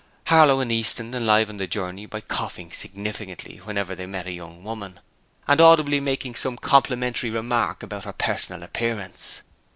Harlow 0.29 0.59
and 0.59 0.71
Easton 0.71 1.13
enlivened 1.13 1.59
the 1.59 1.67
journey 1.67 2.07
by 2.07 2.21
coughing 2.21 2.71
significantly 2.71 3.57
whenever 3.57 3.93
they 3.93 4.07
met 4.07 4.25
a 4.25 4.31
young 4.31 4.63
woman, 4.63 4.99
and 5.47 5.61
audibly 5.61 5.99
making 5.99 6.33
some 6.33 6.57
complimentary 6.57 7.29
remark 7.29 7.83
about 7.83 8.05
her 8.05 8.13
personal 8.13 8.63
appearance. 8.63 9.43